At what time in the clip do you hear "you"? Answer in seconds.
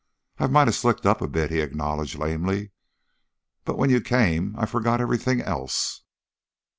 3.91-4.01